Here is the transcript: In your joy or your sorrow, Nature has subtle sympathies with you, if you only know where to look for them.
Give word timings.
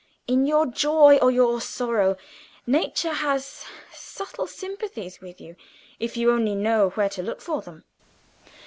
In 0.25 0.47
your 0.47 0.65
joy 0.65 1.17
or 1.17 1.29
your 1.29 1.61
sorrow, 1.61 2.17
Nature 2.65 3.13
has 3.13 3.65
subtle 3.93 4.47
sympathies 4.47 5.21
with 5.21 5.39
you, 5.39 5.55
if 5.99 6.17
you 6.17 6.31
only 6.31 6.55
know 6.55 6.89
where 6.95 7.09
to 7.09 7.21
look 7.21 7.39
for 7.39 7.61
them. 7.61 7.83